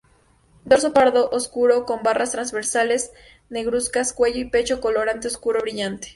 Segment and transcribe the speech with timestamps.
[0.65, 3.11] Dorso pardo oscuro con barras transversales
[3.51, 6.09] negruzcas; cuello y pecho color ante oscuro brillante.